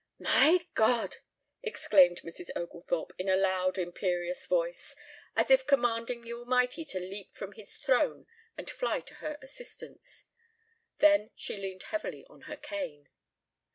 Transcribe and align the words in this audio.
"My 0.17 0.65
God!" 0.73 1.17
exclaimed 1.61 2.21
Mrs. 2.23 2.49
Oglethorpe 2.55 3.13
in 3.19 3.29
a 3.29 3.35
loud 3.35 3.77
imperious 3.77 4.47
voice, 4.47 4.95
as 5.35 5.51
if 5.51 5.67
commanding 5.67 6.23
the 6.23 6.33
Almighty 6.33 6.83
to 6.85 6.99
leap 6.99 7.35
from 7.35 7.51
his 7.51 7.77
throne 7.77 8.25
and 8.57 8.67
fly 8.67 9.01
to 9.01 9.13
her 9.21 9.37
assistance. 9.43 10.25
Then 10.97 11.29
she 11.35 11.55
leaned 11.55 11.83
heavily 11.83 12.25
on 12.27 12.41
her 12.49 12.57
cane. 12.57 13.09